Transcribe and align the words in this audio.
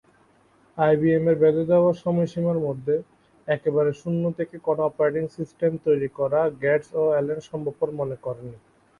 আইবিএম-এর 0.77 1.37
বেঁধে 1.41 1.63
দেয়া 1.69 1.91
সময়সীমার 2.03 2.59
মধ্যে 2.67 2.95
একেবারে 3.47 3.91
শূন্য 4.01 4.23
থেকে 4.37 4.55
কোন 4.65 4.77
অপারেটিং 4.87 5.23
সিস্টেম 5.37 5.71
তৈরি 5.85 6.09
করা 6.19 6.39
গেটস 6.61 6.89
ও 6.95 7.11
অ্যালেন 7.11 7.39
সম্ভবপর 7.49 7.87
বলে 7.89 7.97
মনে 7.99 8.17
করেননি। 8.25 8.57